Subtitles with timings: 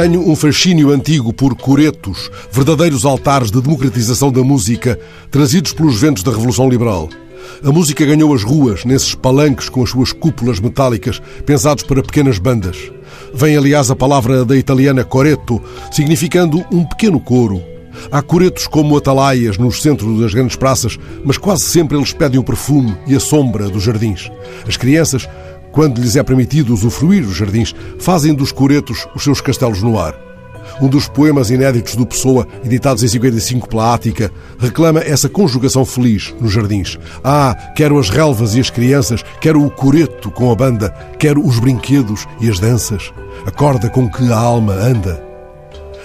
[0.00, 4.98] Tenho um fascínio antigo por coretos, verdadeiros altares de democratização da música,
[5.30, 7.06] trazidos pelos ventos da Revolução Liberal.
[7.62, 12.38] A música ganhou as ruas nesses palanques com as suas cúpulas metálicas, pensados para pequenas
[12.38, 12.90] bandas.
[13.34, 17.60] Vem, aliás, a palavra da italiana coreto, significando um pequeno coro.
[18.10, 22.44] Há coretos como atalaias nos centros das grandes praças, mas quase sempre eles pedem o
[22.44, 24.30] perfume e a sombra dos jardins.
[24.66, 25.28] As crianças
[25.72, 30.30] quando lhes é permitido usufruir os jardins, fazem dos coretos os seus castelos no ar.
[30.80, 36.34] Um dos poemas inéditos do Pessoa, editados em 55 pela Ática, reclama essa conjugação feliz
[36.40, 36.98] nos jardins.
[37.22, 41.58] Ah, quero as relvas e as crianças, quero o coreto com a banda, quero os
[41.58, 43.12] brinquedos e as danças,
[43.46, 45.22] a corda com que a alma anda.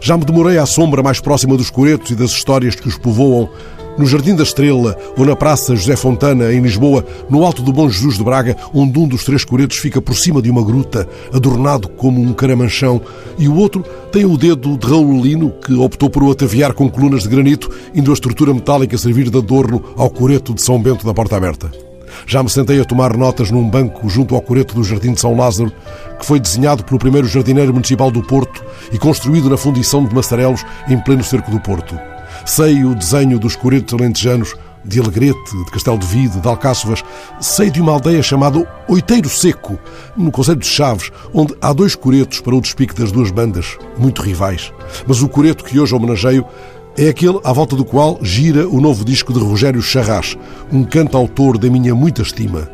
[0.00, 3.48] Já me demorei à sombra mais próxima dos coretos e das histórias que os povoam,
[3.98, 7.88] no Jardim da Estrela ou na Praça José Fontana, em Lisboa, no alto do Bom
[7.88, 11.88] Jesus de Braga, onde um dos três coretos fica por cima de uma gruta, adornado
[11.88, 13.00] como um caramanchão,
[13.38, 16.90] e o outro tem o dedo de Raul Lino, que optou por o ataviar com
[16.90, 21.06] colunas de granito, indo a estrutura metálica servir de adorno ao coreto de São Bento
[21.06, 21.70] da Porta Aberta.
[22.26, 25.36] Já me sentei a tomar notas num banco junto ao coreto do Jardim de São
[25.36, 25.72] Lázaro,
[26.18, 30.64] que foi desenhado pelo primeiro jardineiro municipal do Porto e construído na fundição de Massarelos,
[30.88, 32.11] em pleno cerco do Porto.
[32.44, 37.04] Sei o desenho dos coretos alentejanos de Alegrete, de Castelo de Vide, de Alcáçovas.
[37.40, 39.78] Sei de uma aldeia chamada Oiteiro Seco,
[40.16, 44.22] no Conselho de Chaves, onde há dois coretos para o despique das duas bandas, muito
[44.22, 44.72] rivais.
[45.06, 46.44] Mas o coreto que hoje homenageio
[46.96, 50.36] é aquele à volta do qual gira o novo disco de Rogério Charras,
[50.70, 52.68] um cantautor da minha muita estima.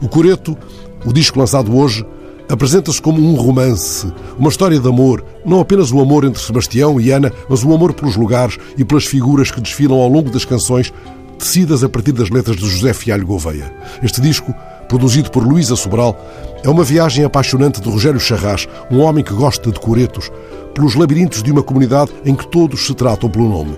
[0.00, 0.56] O coreto,
[1.04, 2.06] o disco lançado hoje,
[2.48, 7.10] apresenta-se como um romance, uma história de amor, não apenas o amor entre Sebastião e
[7.10, 10.92] Ana, mas o amor pelos lugares e pelas figuras que desfilam ao longo das canções,
[11.38, 13.72] tecidas a partir das letras de José Fialho Gouveia.
[14.02, 14.54] Este disco,
[14.88, 16.18] produzido por Luísa Sobral,
[16.64, 20.30] é uma viagem apaixonante de Rogério Charras, um homem que gosta de coretos,
[20.74, 23.76] pelos labirintos de uma comunidade em que todos se tratam pelo nome.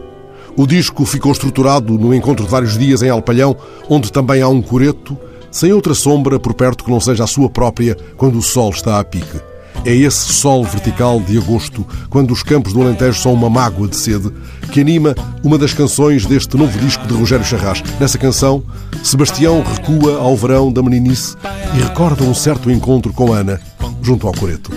[0.56, 3.56] O disco ficou estruturado no encontro de vários dias em Alpalhão,
[3.88, 5.16] onde também há um coreto,
[5.50, 9.00] sem outra sombra por perto que não seja a sua própria quando o sol está
[9.00, 9.40] a pique.
[9.84, 13.96] É esse sol vertical de agosto, quando os campos do Alentejo são uma mágoa de
[13.96, 14.30] sede,
[14.70, 17.82] que anima uma das canções deste novo disco de Rogério Charras.
[17.98, 18.62] Nessa canção,
[19.02, 21.34] Sebastião recua ao verão da meninice
[21.74, 23.58] e recorda um certo encontro com Ana,
[24.02, 24.70] junto ao coreto.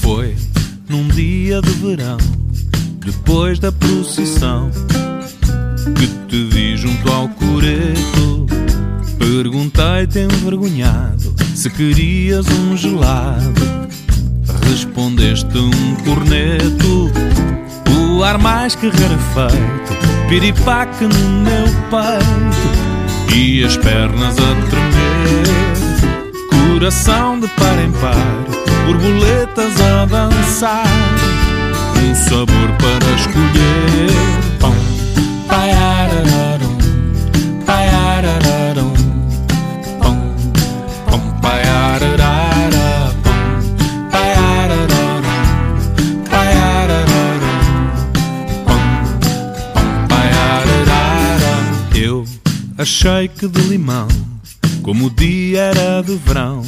[0.00, 0.36] Foi
[0.88, 2.16] num dia de verão,
[3.04, 4.70] depois da procissão,
[5.96, 7.97] que te vi junto ao coreto
[9.30, 13.52] Perguntei-te envergonhado se querias um gelado.
[14.66, 17.12] Respondeste um corneto,
[17.90, 19.92] o ar mais que rarefeito,
[20.30, 25.46] piripaque no meu peito e as pernas a tremer.
[26.72, 28.46] Coração de par em par,
[28.86, 30.86] borboletas a dançar,
[32.02, 34.08] um sabor para escolher.
[34.58, 34.74] Pão,
[35.46, 36.57] paiararum,
[52.80, 54.06] Achei que de limão,
[54.84, 56.62] como o dia era de verão,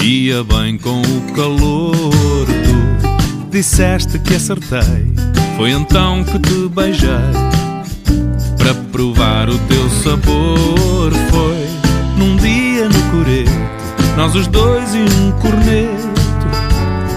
[0.00, 2.46] ia bem com o calor.
[2.46, 5.12] Tu disseste que acertei,
[5.56, 7.10] foi então que te beijei,
[8.56, 11.12] para provar o teu sabor.
[11.30, 11.66] Foi
[12.16, 16.08] num dia no coreto, nós os dois e um corneto,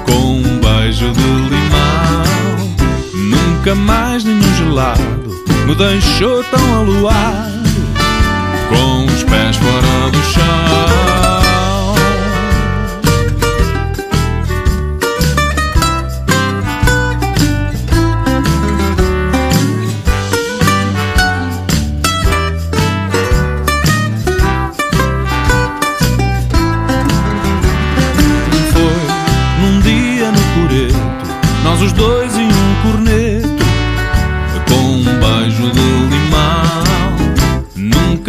[0.08, 2.76] com um beijo de limão.
[3.14, 5.20] Nunca mais nenhum gelado
[5.68, 7.59] me deixou tão aluado
[8.70, 11.39] com os pés fora do chão.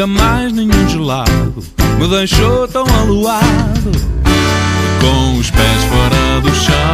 [0.00, 1.62] Nunca mais nenhum gelado
[1.98, 3.90] me deixou tão aluado,
[4.98, 6.89] com os pés fora do chão.